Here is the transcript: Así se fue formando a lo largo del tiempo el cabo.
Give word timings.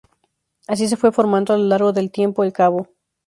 Así 0.67 0.87
se 0.87 0.97
fue 0.97 1.11
formando 1.11 1.53
a 1.53 1.57
lo 1.59 1.65
largo 1.65 1.93
del 1.93 2.09
tiempo 2.09 2.43
el 2.43 2.51
cabo. 2.53 2.87